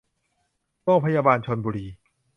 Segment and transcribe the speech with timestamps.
[0.83, 1.85] โรงพยาบาลชลบุรี